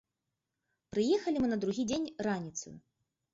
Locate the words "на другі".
1.51-1.83